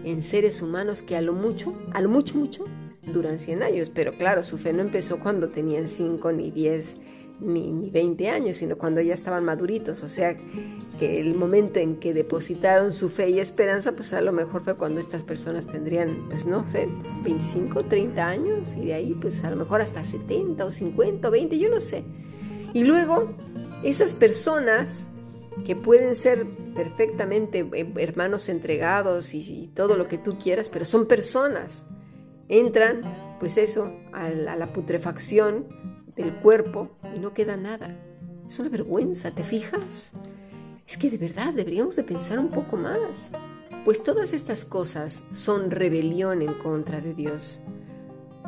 en 0.04 0.20
seres 0.22 0.60
humanos 0.60 1.00
que 1.00 1.16
a 1.16 1.22
lo 1.22 1.32
mucho, 1.32 1.72
a 1.94 2.02
lo 2.02 2.10
mucho, 2.10 2.36
mucho, 2.36 2.66
duran 3.10 3.38
100 3.38 3.62
años. 3.62 3.90
Pero 3.94 4.12
claro, 4.12 4.42
su 4.42 4.58
fe 4.58 4.74
no 4.74 4.82
empezó 4.82 5.20
cuando 5.20 5.48
tenían 5.48 5.88
5 5.88 6.30
ni 6.32 6.50
10 6.50 6.98
ni, 7.40 7.72
ni 7.72 7.90
20 7.90 8.28
años, 8.28 8.56
sino 8.56 8.76
cuando 8.76 9.00
ya 9.00 9.14
estaban 9.14 9.44
maduritos. 9.44 10.02
O 10.02 10.08
sea, 10.08 10.36
que 10.98 11.20
el 11.20 11.34
momento 11.34 11.80
en 11.80 11.96
que 11.96 12.14
depositaron 12.14 12.92
su 12.92 13.08
fe 13.08 13.30
y 13.30 13.40
esperanza, 13.40 13.92
pues 13.92 14.12
a 14.12 14.20
lo 14.20 14.32
mejor 14.32 14.64
fue 14.64 14.76
cuando 14.76 15.00
estas 15.00 15.24
personas 15.24 15.66
tendrían, 15.66 16.28
pues 16.28 16.46
no 16.46 16.68
sé, 16.68 16.88
25, 17.22 17.84
30 17.84 18.26
años 18.26 18.76
y 18.76 18.86
de 18.86 18.94
ahí 18.94 19.14
pues 19.20 19.42
a 19.44 19.50
lo 19.50 19.56
mejor 19.56 19.80
hasta 19.80 20.04
70 20.04 20.64
o 20.64 20.70
50 20.70 21.28
o 21.28 21.30
20, 21.30 21.58
yo 21.58 21.70
no 21.70 21.80
sé. 21.80 22.04
Y 22.72 22.84
luego 22.84 23.34
esas 23.82 24.14
personas 24.14 25.08
que 25.64 25.76
pueden 25.76 26.14
ser 26.14 26.46
perfectamente 26.74 27.68
eh, 27.72 27.92
hermanos 27.96 28.48
entregados 28.48 29.34
y, 29.34 29.70
todo 29.74 29.96
lo 29.96 30.08
que 30.08 30.18
tú 30.18 30.38
quieras, 30.38 30.68
pero 30.68 30.84
son 30.84 31.06
personas, 31.06 31.86
entran 32.48 33.02
pues 33.40 33.58
eso, 33.58 33.92
a 34.12 34.30
la 34.30 34.72
putrefacción 34.72 35.66
del 36.16 36.32
cuerpo 36.36 36.90
y 37.14 37.18
no 37.18 37.34
queda 37.34 37.56
nada. 37.56 37.96
Es 38.46 38.58
una 38.58 38.68
vergüenza, 38.68 39.30
¿te 39.30 39.42
fijas? 39.42 40.12
Es 40.86 40.98
que 40.98 41.10
de 41.10 41.16
verdad 41.16 41.54
deberíamos 41.54 41.96
de 41.96 42.04
pensar 42.04 42.38
un 42.38 42.50
poco 42.50 42.76
más. 42.76 43.30
Pues 43.84 44.02
todas 44.02 44.32
estas 44.32 44.64
cosas 44.64 45.24
son 45.30 45.70
rebelión 45.70 46.42
en 46.42 46.54
contra 46.54 47.00
de 47.00 47.14
Dios, 47.14 47.62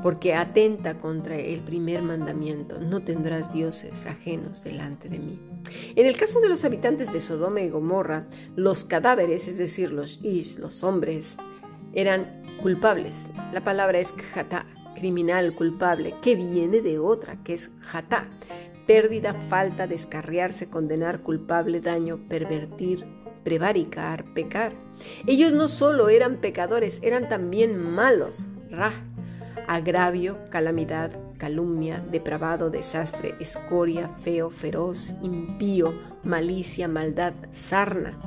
porque 0.02 0.34
atenta 0.34 0.98
contra 0.98 1.36
el 1.36 1.60
primer 1.60 2.02
mandamiento, 2.02 2.80
no 2.80 3.02
tendrás 3.02 3.52
dioses 3.52 4.06
ajenos 4.06 4.64
delante 4.64 5.08
de 5.08 5.18
mí. 5.18 5.40
En 5.94 6.06
el 6.06 6.16
caso 6.16 6.40
de 6.40 6.48
los 6.48 6.64
habitantes 6.64 7.12
de 7.12 7.20
Sodoma 7.20 7.60
y 7.60 7.70
Gomorra, 7.70 8.26
los 8.54 8.84
cadáveres, 8.84 9.48
es 9.48 9.58
decir, 9.58 9.92
los 9.92 10.20
ish, 10.22 10.58
los 10.58 10.82
hombres, 10.84 11.36
eran 11.92 12.42
culpables. 12.62 13.26
La 13.52 13.62
palabra 13.62 13.98
es 13.98 14.12
jata, 14.12 14.66
criminal, 14.96 15.52
culpable, 15.52 16.14
que 16.22 16.34
viene 16.34 16.80
de 16.80 16.98
otra, 16.98 17.36
que 17.44 17.54
es 17.54 17.70
jata, 17.80 18.26
pérdida, 18.86 19.34
falta, 19.34 19.86
descarriarse, 19.86 20.68
condenar, 20.68 21.20
culpable, 21.20 21.80
daño, 21.80 22.18
pervertir, 22.28 23.04
prevaricar, 23.44 24.24
pecar. 24.34 24.72
Ellos 25.26 25.52
no 25.52 25.68
solo 25.68 26.08
eran 26.08 26.38
pecadores, 26.38 27.00
eran 27.04 27.28
también 27.28 27.78
malos, 27.78 28.48
ra, 28.70 28.92
agravio, 29.68 30.38
calamidad, 30.50 31.12
calumnia, 31.38 32.02
depravado, 32.10 32.70
desastre, 32.70 33.34
escoria, 33.40 34.08
feo, 34.22 34.50
feroz, 34.50 35.14
impío, 35.22 35.94
malicia, 36.24 36.88
maldad, 36.88 37.34
sarna. 37.50 38.18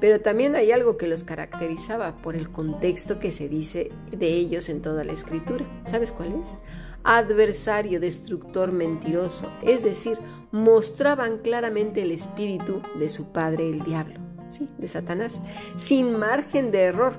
Pero 0.00 0.20
también 0.20 0.56
hay 0.56 0.72
algo 0.72 0.96
que 0.96 1.06
los 1.06 1.24
caracterizaba 1.24 2.16
por 2.16 2.36
el 2.36 2.50
contexto 2.50 3.18
que 3.18 3.32
se 3.32 3.48
dice 3.48 3.90
de 4.10 4.28
ellos 4.28 4.68
en 4.68 4.82
toda 4.82 5.04
la 5.04 5.12
escritura. 5.12 5.64
¿Sabes 5.86 6.12
cuál 6.12 6.34
es? 6.40 6.58
adversario, 7.06 8.00
destructor, 8.00 8.72
mentiroso, 8.72 9.48
es 9.62 9.84
decir, 9.84 10.18
mostraban 10.50 11.38
claramente 11.38 12.02
el 12.02 12.10
espíritu 12.10 12.82
de 12.98 13.08
su 13.08 13.30
padre 13.32 13.70
el 13.70 13.84
diablo, 13.84 14.18
¿sí? 14.48 14.68
de 14.76 14.88
Satanás, 14.88 15.40
sin 15.76 16.18
margen 16.18 16.72
de 16.72 16.80
error, 16.80 17.14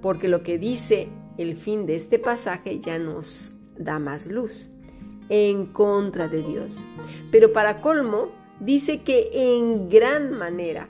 porque 0.00 0.26
lo 0.26 0.42
que 0.42 0.56
dice 0.56 1.10
el 1.36 1.54
fin 1.54 1.84
de 1.84 1.96
este 1.96 2.18
pasaje 2.18 2.78
ya 2.78 2.98
nos 2.98 3.58
da 3.76 3.98
más 3.98 4.26
luz, 4.26 4.70
en 5.28 5.66
contra 5.66 6.26
de 6.26 6.42
Dios. 6.42 6.78
Pero 7.30 7.52
para 7.52 7.82
colmo, 7.82 8.30
dice 8.58 9.02
que 9.02 9.30
en 9.34 9.90
gran 9.90 10.36
manera, 10.38 10.88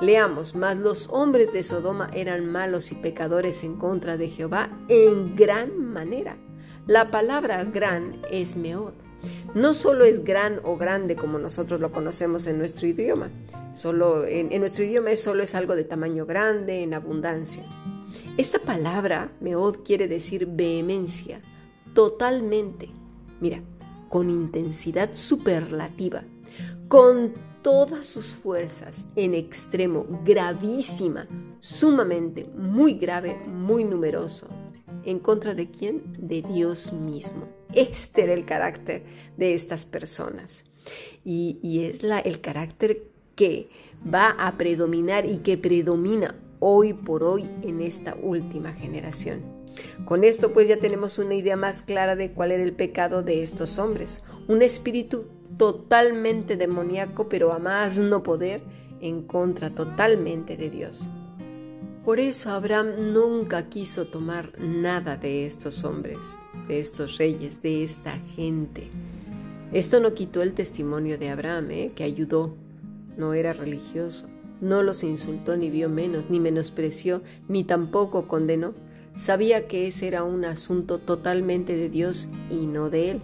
Leamos, 0.00 0.54
mas 0.54 0.76
los 0.78 1.08
hombres 1.08 1.52
de 1.52 1.62
Sodoma 1.62 2.10
eran 2.12 2.50
malos 2.50 2.90
y 2.90 2.96
pecadores 2.96 3.62
en 3.62 3.76
contra 3.76 4.16
de 4.16 4.28
Jehová 4.28 4.70
en 4.88 5.36
gran 5.36 5.92
manera. 5.92 6.36
La 6.86 7.10
palabra 7.10 7.64
gran 7.64 8.20
es 8.30 8.56
meod. 8.56 8.92
No 9.54 9.72
solo 9.72 10.04
es 10.04 10.24
gran 10.24 10.60
o 10.64 10.76
grande 10.76 11.14
como 11.14 11.38
nosotros 11.38 11.80
lo 11.80 11.92
conocemos 11.92 12.46
en 12.46 12.58
nuestro 12.58 12.88
idioma, 12.88 13.30
solo 13.72 14.26
en, 14.26 14.48
nuestro 14.60 14.84
idioma 14.84 15.14
solo 15.14 15.44
es 15.44 15.54
algo 15.54 15.76
de 15.76 15.84
tamaño 15.84 16.26
grande, 16.26 16.82
en 16.82 16.92
abundancia. 16.92 17.62
Esta 18.36 18.58
palabra 18.58 19.30
meod 19.40 19.84
quiere 19.84 20.08
decir 20.08 20.46
vehemencia, 20.46 21.40
totalmente, 21.94 22.90
mira, 23.40 23.62
con 24.08 24.28
intensidad 24.28 25.10
superlativa, 25.12 26.24
con 26.88 27.32
todas 27.64 28.06
sus 28.06 28.26
fuerzas, 28.34 29.06
en 29.16 29.34
extremo, 29.34 30.06
gravísima, 30.24 31.26
sumamente, 31.58 32.44
muy 32.54 32.92
grave, 32.94 33.36
muy 33.46 33.82
numeroso, 33.82 34.48
¿En 35.04 35.18
contra 35.18 35.54
de 35.54 35.70
quién? 35.70 36.02
De 36.18 36.40
Dios 36.40 36.92
mismo. 36.92 37.46
Este 37.74 38.24
era 38.24 38.32
el 38.32 38.44
carácter 38.44 39.02
de 39.36 39.54
estas 39.54 39.84
personas. 39.84 40.64
Y, 41.24 41.84
es 41.84 42.00
el 42.02 42.40
carácter 42.40 43.02
que 43.36 43.68
va 44.12 44.30
a 44.38 44.56
predominar 44.56 45.26
y 45.26 45.38
que 45.38 45.58
predomina 45.58 46.36
hoy 46.58 46.94
por 46.94 47.22
hoy 47.22 47.44
en 47.62 47.80
esta 47.80 48.16
última 48.22 48.72
generación. 48.72 49.42
Con 50.04 50.24
esto 50.24 50.52
pues 50.52 50.68
ya 50.68 50.78
tenemos 50.78 51.18
una 51.18 51.34
idea 51.34 51.56
más 51.56 51.82
clara 51.82 52.16
de 52.16 52.30
cuál 52.30 52.52
era 52.52 52.62
el 52.62 52.72
pecado 52.72 53.22
de 53.22 53.42
estos 53.42 53.78
hombres. 53.78 54.22
Un 54.48 54.62
espíritu 54.62 55.26
totalmente 55.56 56.56
demoníaco, 56.56 57.28
pero 57.28 57.52
a 57.52 57.58
más 57.58 57.98
no 57.98 58.22
poder, 58.22 58.62
en 59.00 59.22
contra 59.22 59.70
totalmente 59.70 60.56
de 60.56 60.70
Dios. 60.70 61.08
Por 62.04 62.20
eso 62.20 62.50
Abraham 62.50 63.12
nunca 63.12 63.68
quiso 63.68 64.06
tomar 64.06 64.52
nada 64.58 65.16
de 65.16 65.46
estos 65.46 65.84
hombres, 65.84 66.36
de 66.68 66.80
estos 66.80 67.16
reyes, 67.16 67.62
de 67.62 67.82
esta 67.82 68.18
gente. 68.36 68.90
Esto 69.72 70.00
no 70.00 70.12
quitó 70.12 70.42
el 70.42 70.52
testimonio 70.52 71.18
de 71.18 71.30
Abraham, 71.30 71.70
¿eh? 71.70 71.92
que 71.94 72.04
ayudó, 72.04 72.54
no 73.16 73.32
era 73.32 73.52
religioso, 73.52 74.28
no 74.60 74.82
los 74.82 75.02
insultó 75.02 75.56
ni 75.56 75.70
vio 75.70 75.88
menos, 75.88 76.30
ni 76.30 76.40
menospreció, 76.40 77.22
ni 77.48 77.64
tampoco 77.64 78.28
condenó. 78.28 78.74
Sabía 79.14 79.66
que 79.66 79.86
ese 79.86 80.06
era 80.08 80.24
un 80.24 80.44
asunto 80.44 80.98
totalmente 80.98 81.76
de 81.76 81.88
Dios 81.88 82.28
y 82.50 82.66
no 82.66 82.90
de 82.90 83.12
él. 83.12 83.20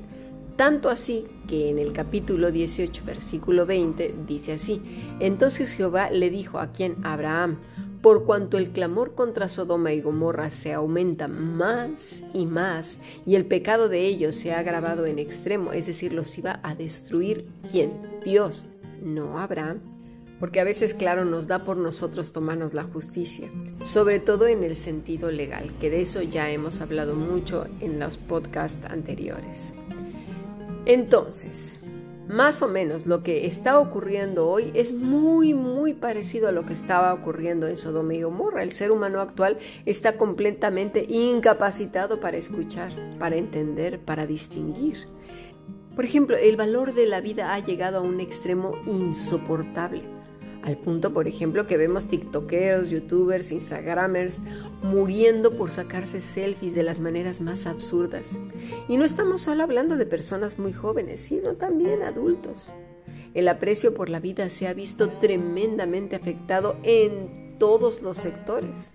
Tanto 0.61 0.91
así 0.91 1.25
que 1.49 1.71
en 1.71 1.79
el 1.79 1.95
capítulo 1.95 2.53
18, 2.53 3.03
versículo 3.07 3.65
20, 3.65 4.15
dice 4.27 4.53
así, 4.53 4.83
entonces 5.19 5.73
Jehová 5.73 6.11
le 6.11 6.29
dijo 6.29 6.59
a 6.59 6.71
quien 6.71 6.99
Abraham, 7.03 7.57
por 8.03 8.27
cuanto 8.27 8.59
el 8.59 8.69
clamor 8.69 9.15
contra 9.15 9.49
Sodoma 9.49 9.95
y 9.95 10.03
Gomorra 10.03 10.51
se 10.51 10.75
aumenta 10.75 11.29
más 11.29 12.23
y 12.35 12.45
más 12.45 12.99
y 13.25 13.37
el 13.37 13.47
pecado 13.47 13.89
de 13.89 14.05
ellos 14.05 14.35
se 14.35 14.53
ha 14.53 14.59
agravado 14.59 15.07
en 15.07 15.19
extremo, 15.19 15.73
es 15.73 15.87
decir, 15.87 16.13
los 16.13 16.37
iba 16.37 16.61
a 16.63 16.75
destruir 16.75 17.47
quién? 17.73 17.93
Dios, 18.23 18.67
no 19.03 19.39
Abraham. 19.39 19.81
Porque 20.39 20.61
a 20.61 20.65
veces, 20.65 20.93
claro, 20.93 21.25
nos 21.25 21.47
da 21.47 21.65
por 21.65 21.79
nosotros 21.79 22.33
tomarnos 22.33 22.75
la 22.75 22.85
justicia, 22.85 23.51
sobre 23.83 24.21
todo 24.21 24.47
en 24.47 24.63
el 24.63 24.77
sentido 24.77 25.31
legal, 25.31 25.73
que 25.81 25.89
de 25.89 26.03
eso 26.03 26.21
ya 26.21 26.51
hemos 26.51 26.83
hablado 26.83 27.15
mucho 27.15 27.67
en 27.81 27.99
los 27.99 28.19
podcasts 28.19 28.85
anteriores. 28.91 29.73
Entonces, 30.87 31.79
más 32.29 32.63
o 32.63 32.69
menos 32.69 33.07
lo 33.07 33.23
que 33.23 33.47
está 33.47 33.81
ocurriendo 33.81 34.49
hoy 34.49 34.71
es 34.75 34.93
muy, 34.93 35.53
muy 35.53 35.95
parecido 35.95 36.49
a 36.49 36.53
lo 36.53 36.65
que 36.65 36.73
estaba 36.73 37.13
ocurriendo 37.13 37.67
en 37.67 37.77
Sodoma 37.77 38.15
y 38.15 38.23
Gomorra. 38.23 38.63
El 38.63 38.71
ser 38.71 38.93
humano 38.93 39.21
actual 39.21 39.59
está 39.85 40.17
completamente 40.17 41.05
incapacitado 41.09 42.21
para 42.21 42.37
escuchar, 42.37 42.93
para 43.19 43.37
entender, 43.37 43.99
para 43.99 44.27
distinguir. 44.27 45.09
Por 45.97 46.05
ejemplo, 46.05 46.37
el 46.37 46.57
valor 46.57 46.95
de 46.95 47.07
la 47.07 47.21
vida 47.21 47.53
ha 47.53 47.59
llegado 47.59 47.99
a 47.99 48.03
un 48.03 48.21
extremo 48.21 48.75
insoportable 48.87 50.20
al 50.63 50.77
punto, 50.77 51.13
por 51.13 51.27
ejemplo, 51.27 51.67
que 51.67 51.79
vemos 51.79 52.07
tiktokeros, 52.07 52.91
youtubers, 52.91 53.51
instagramers 53.51 54.43
muriendo 54.83 55.57
por 55.57 55.71
sacarse 55.71 56.21
selfies 56.21 56.75
de 56.75 56.83
las 56.83 57.01
maneras 57.01 57.41
más 57.41 57.67
absurdas. 57.67 58.39
Y 58.89 58.97
no 58.97 59.05
estamos 59.05 59.41
solo 59.41 59.63
hablando 59.63 59.97
de 59.97 60.05
personas 60.05 60.59
muy 60.59 60.73
jóvenes, 60.73 61.23
sino 61.23 61.55
también 61.55 62.03
adultos. 62.03 62.73
El 63.33 63.49
aprecio 63.49 63.95
por 63.95 64.11
la 64.11 64.21
vida 64.21 64.49
se 64.49 64.69
ha 64.69 64.75
visto 64.75 65.09
tremendamente 65.09 66.17
afectado 66.17 66.77
en 66.83 67.57
todos 67.59 68.03
los 68.03 68.19
sectores. 68.19 68.95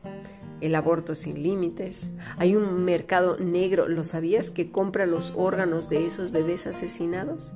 El 0.62 0.75
aborto 0.75 1.15
sin 1.15 1.41
límites. 1.41 2.12
Hay 2.38 2.55
un 2.55 2.86
mercado 2.86 3.38
negro, 3.39 3.88
¿lo 3.88 4.03
sabías? 4.03 4.51
Que 4.51 4.72
compra 4.72 5.05
los 5.05 5.34
órganos 5.36 5.89
de 5.89 6.05
esos 6.05 6.31
bebés 6.31 6.67
asesinados. 6.67 7.53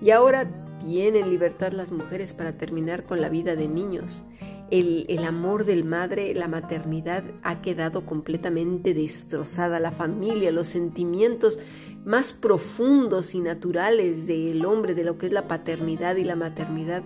Y 0.00 0.10
ahora 0.10 0.67
tienen 0.88 1.28
libertad 1.28 1.72
las 1.72 1.92
mujeres 1.92 2.32
para 2.32 2.56
terminar 2.56 3.04
con 3.04 3.20
la 3.20 3.28
vida 3.28 3.56
de 3.56 3.68
niños. 3.68 4.24
el, 4.70 5.04
el, 5.10 5.24
amor 5.24 5.66
del 5.66 5.84
madre, 5.84 6.32
la 6.34 6.48
maternidad 6.48 7.24
ha 7.42 7.60
quedado 7.60 8.06
completamente 8.06 8.94
destrozada, 8.94 9.80
la 9.80 9.92
familia, 9.92 10.50
los 10.50 10.68
sentimientos 10.68 11.60
más 12.06 12.32
profundos 12.32 13.34
y 13.34 13.40
naturales 13.40 14.26
del 14.26 14.64
hombre, 14.64 14.94
de 14.94 15.04
lo 15.04 15.18
que 15.18 15.26
es 15.26 15.32
la 15.32 15.46
paternidad 15.46 16.16
y 16.16 16.24
la 16.24 16.36
maternidad, 16.36 17.02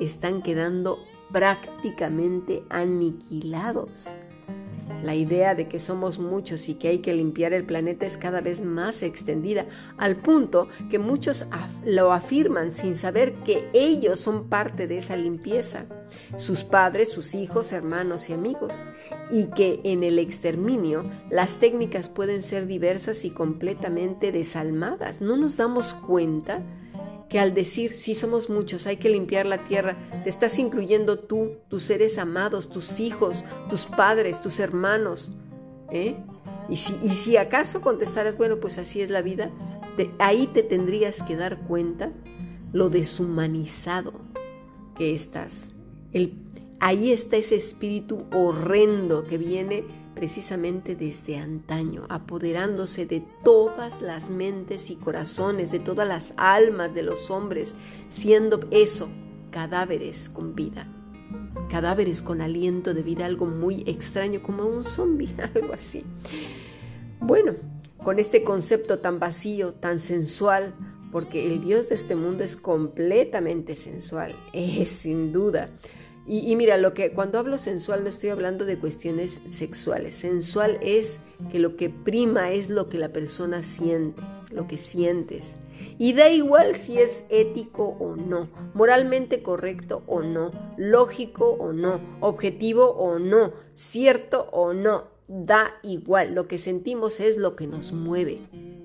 están 0.00 0.42
quedando 0.42 0.98
prácticamente 1.30 2.64
aniquilados. 2.70 4.08
La 5.02 5.14
idea 5.14 5.54
de 5.54 5.68
que 5.68 5.78
somos 5.78 6.18
muchos 6.18 6.68
y 6.68 6.74
que 6.74 6.88
hay 6.88 6.98
que 6.98 7.14
limpiar 7.14 7.52
el 7.52 7.64
planeta 7.64 8.06
es 8.06 8.16
cada 8.16 8.40
vez 8.40 8.64
más 8.64 9.02
extendida, 9.02 9.66
al 9.96 10.16
punto 10.16 10.68
que 10.90 10.98
muchos 10.98 11.46
lo 11.84 12.12
afirman 12.12 12.72
sin 12.72 12.94
saber 12.94 13.32
que 13.44 13.68
ellos 13.72 14.20
son 14.20 14.48
parte 14.48 14.86
de 14.86 14.98
esa 14.98 15.16
limpieza, 15.16 15.86
sus 16.36 16.62
padres, 16.64 17.10
sus 17.10 17.34
hijos, 17.34 17.72
hermanos 17.72 18.30
y 18.30 18.32
amigos, 18.32 18.84
y 19.30 19.46
que 19.46 19.80
en 19.84 20.04
el 20.04 20.18
exterminio 20.18 21.04
las 21.30 21.58
técnicas 21.58 22.08
pueden 22.08 22.42
ser 22.42 22.66
diversas 22.66 23.24
y 23.24 23.30
completamente 23.30 24.32
desalmadas. 24.32 25.20
¿No 25.20 25.36
nos 25.36 25.56
damos 25.56 25.94
cuenta? 25.94 26.62
Que 27.32 27.40
al 27.40 27.54
decir 27.54 27.94
si 27.94 28.14
somos 28.14 28.50
muchos, 28.50 28.86
hay 28.86 28.98
que 28.98 29.08
limpiar 29.08 29.46
la 29.46 29.64
tierra, 29.64 29.96
te 30.22 30.28
estás 30.28 30.58
incluyendo 30.58 31.18
tú, 31.18 31.52
tus 31.68 31.82
seres 31.82 32.18
amados, 32.18 32.68
tus 32.68 33.00
hijos, 33.00 33.46
tus 33.70 33.86
padres, 33.86 34.42
tus 34.42 34.60
hermanos. 34.60 35.32
¿eh? 35.90 36.14
Y, 36.68 36.76
si, 36.76 36.94
y 37.02 37.08
si 37.08 37.38
acaso 37.38 37.80
contestaras, 37.80 38.36
bueno, 38.36 38.60
pues 38.60 38.76
así 38.76 39.00
es 39.00 39.08
la 39.08 39.22
vida, 39.22 39.50
ahí 40.18 40.46
te 40.46 40.62
tendrías 40.62 41.22
que 41.22 41.34
dar 41.34 41.60
cuenta 41.60 42.12
lo 42.70 42.90
deshumanizado 42.90 44.12
que 44.94 45.14
estás. 45.14 45.72
El, 46.12 46.34
ahí 46.80 47.12
está 47.12 47.38
ese 47.38 47.56
espíritu 47.56 48.26
horrendo 48.30 49.24
que 49.24 49.38
viene 49.38 49.84
precisamente 50.14 50.94
desde 50.94 51.36
antaño, 51.36 52.06
apoderándose 52.08 53.06
de 53.06 53.22
todas 53.44 54.02
las 54.02 54.30
mentes 54.30 54.90
y 54.90 54.96
corazones, 54.96 55.72
de 55.72 55.78
todas 55.78 56.06
las 56.06 56.34
almas 56.36 56.94
de 56.94 57.02
los 57.02 57.30
hombres, 57.30 57.74
siendo 58.08 58.60
eso 58.70 59.08
cadáveres 59.50 60.28
con 60.28 60.54
vida, 60.54 60.88
cadáveres 61.70 62.22
con 62.22 62.40
aliento 62.40 62.94
de 62.94 63.02
vida, 63.02 63.26
algo 63.26 63.46
muy 63.46 63.84
extraño 63.86 64.42
como 64.42 64.64
un 64.64 64.84
zombi, 64.84 65.34
algo 65.54 65.72
así. 65.74 66.04
Bueno, 67.20 67.54
con 68.02 68.18
este 68.18 68.42
concepto 68.42 68.98
tan 68.98 69.18
vacío, 69.18 69.74
tan 69.74 70.00
sensual, 70.00 70.74
porque 71.10 71.46
el 71.46 71.60
Dios 71.60 71.88
de 71.88 71.94
este 71.94 72.14
mundo 72.14 72.42
es 72.42 72.56
completamente 72.56 73.74
sensual, 73.74 74.34
es 74.52 74.88
sin 74.88 75.32
duda 75.32 75.68
y, 76.24 76.54
mira, 76.54 76.76
lo 76.76 76.94
que 76.94 77.12
cuando 77.12 77.38
hablo 77.38 77.58
sensual 77.58 78.04
no 78.04 78.08
estoy 78.08 78.30
hablando 78.30 78.64
de 78.64 78.78
cuestiones 78.78 79.42
sexuales. 79.50 80.14
Sensual 80.14 80.78
es 80.80 81.20
que 81.50 81.58
lo 81.58 81.76
que 81.76 81.90
prima 81.90 82.52
es 82.52 82.70
lo 82.70 82.88
que 82.88 82.98
la 82.98 83.12
persona 83.12 83.62
siente, 83.64 84.22
lo 84.52 84.68
que 84.68 84.76
sientes. 84.76 85.58
Y 85.98 86.12
da 86.12 86.30
igual 86.30 86.76
si 86.76 86.98
es 86.98 87.24
ético 87.28 87.96
o 87.98 88.14
no, 88.14 88.48
moralmente 88.72 89.42
correcto 89.42 90.04
o 90.06 90.22
no, 90.22 90.52
lógico 90.76 91.56
o 91.58 91.72
no, 91.72 92.00
objetivo 92.20 92.90
o 92.90 93.18
no, 93.18 93.52
cierto 93.74 94.48
o 94.52 94.74
no, 94.74 95.08
da 95.26 95.72
igual. 95.82 96.34
Lo 96.34 96.46
que 96.46 96.58
sentimos 96.58 97.18
es 97.18 97.36
lo 97.36 97.56
que 97.56 97.66
nos 97.66 97.92
mueve. 97.92 98.38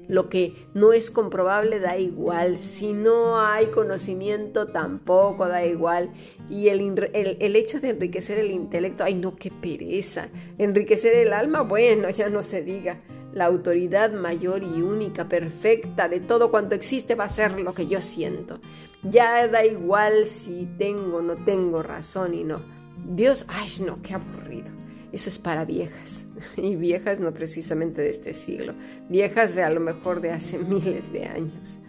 Lo 0.07 0.29
que 0.29 0.67
no 0.73 0.93
es 0.93 1.11
comprobable 1.11 1.79
da 1.79 1.97
igual. 1.97 2.61
Si 2.61 2.93
no 2.93 3.39
hay 3.39 3.67
conocimiento 3.67 4.67
tampoco 4.67 5.47
da 5.47 5.65
igual. 5.65 6.11
Y 6.49 6.69
el, 6.69 6.81
el, 7.13 7.55
hecho 7.55 7.81
de 7.81 7.89
enriquecer 7.89 8.39
el 8.39 8.51
intelecto, 8.51 9.03
ay 9.03 9.15
no, 9.15 9.35
qué 9.35 9.51
pereza. 9.51 10.29
Enriquecer 10.57 11.15
el 11.15 11.33
alma, 11.33 11.61
bueno, 11.61 12.09
ya 12.09 12.29
no 12.29 12.41
se 12.41 12.63
diga. 12.63 13.01
La 13.33 13.45
autoridad 13.45 14.13
mayor 14.13 14.63
y 14.63 14.81
única, 14.81 15.27
perfecta 15.27 16.07
de 16.07 16.21
todo 16.21 16.49
cuanto 16.49 16.73
existe 16.73 17.15
va 17.15 17.25
a 17.25 17.29
ser 17.29 17.59
lo 17.59 17.73
que 17.73 17.87
yo 17.87 18.01
siento. 18.01 18.59
Ya 19.03 19.47
da 19.47 19.65
igual 19.65 20.27
si 20.27 20.67
tengo 20.77 21.17
o 21.17 21.21
no 21.21 21.35
tengo 21.35 21.83
razón 21.83 22.33
y 22.33 22.43
no. 22.43 22.61
Dios, 23.05 23.45
ay 23.49 23.69
no, 23.85 24.01
qué 24.01 24.13
aburrido. 24.13 24.77
Eso 25.17 25.29
es 25.29 25.39
para 25.39 25.65
viejas. 25.65 26.27
Y 26.57 26.75
viejas 26.75 27.19
no 27.19 27.33
precisamente 27.33 28.03
de 28.03 28.11
este 28.11 28.35
siglo. 28.35 28.73
Viejas 29.09 29.55
de 29.55 29.63
a 29.63 29.71
lo 29.71 29.79
mejor 29.79 30.21
de 30.21 30.29
hace 30.29 30.59
miles 30.75 31.11
de 31.11 31.25
años. 31.25 31.79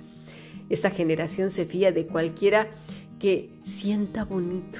Esta 0.70 0.88
generación 0.88 1.50
se 1.50 1.66
fía 1.66 1.92
de 1.92 2.06
cualquiera 2.06 2.68
que 3.20 3.50
sienta 3.64 4.24
bonito, 4.24 4.78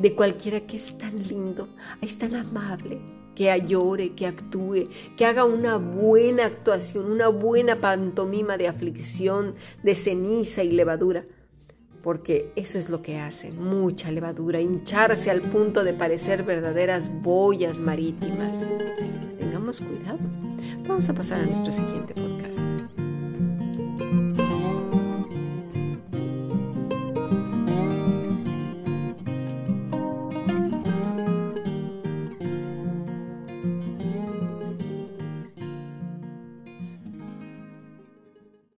de 0.00 0.14
cualquiera 0.14 0.60
que 0.60 0.78
es 0.78 0.96
tan 0.96 1.28
lindo, 1.28 1.68
es 2.00 2.16
tan 2.16 2.34
amable, 2.36 3.00
que 3.34 3.54
llore, 3.66 4.14
que 4.14 4.26
actúe, 4.26 4.88
que 5.18 5.26
haga 5.26 5.44
una 5.44 5.76
buena 5.76 6.46
actuación, 6.46 7.12
una 7.12 7.28
buena 7.28 7.82
pantomima 7.82 8.56
de 8.56 8.68
aflicción, 8.68 9.56
de 9.82 9.94
ceniza 9.94 10.64
y 10.64 10.70
levadura 10.70 11.26
porque 12.02 12.52
eso 12.56 12.78
es 12.78 12.88
lo 12.88 13.02
que 13.02 13.18
hacen, 13.18 13.62
mucha 13.62 14.10
levadura, 14.10 14.60
hincharse 14.60 15.30
al 15.30 15.40
punto 15.42 15.84
de 15.84 15.92
parecer 15.92 16.42
verdaderas 16.42 17.10
boyas 17.22 17.80
marítimas. 17.80 18.68
Tengamos 19.38 19.80
cuidado. 19.80 20.18
Vamos 20.86 21.08
a 21.08 21.14
pasar 21.14 21.40
a 21.40 21.46
nuestro 21.46 21.70
siguiente 21.72 22.14
punto. 22.14 22.37